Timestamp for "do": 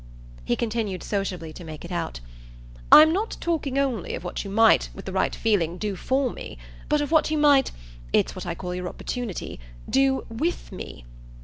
5.77-5.95, 9.87-10.25